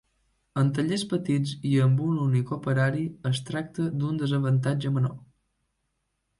En 0.61 0.69
tallers 0.77 1.03
petits 1.11 1.51
i 1.73 1.73
amb 1.83 2.01
un 2.07 2.17
únic 2.25 2.55
operari 2.59 3.05
es 3.33 3.45
tracta 3.53 3.89
d'un 4.01 4.21
desavantatge 4.25 4.97
menor. 4.99 5.17